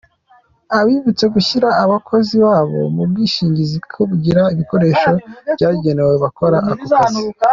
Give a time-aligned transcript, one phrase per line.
[0.77, 5.11] Abibutsa gushyira abakozi babo mu bwishingizi no kugira ibikoresho
[5.55, 7.21] byagenewe abakora ako kazi.